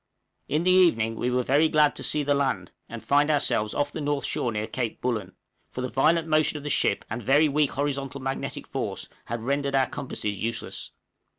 [0.47, 4.01] In the evening we were glad to see the land, and find ourselves off the
[4.01, 5.35] north shore near Cape Bullen,
[5.69, 9.75] for the violent motion of the ship and very weak horizontal magnetic force had rendered
[9.75, 10.91] our compasses useless.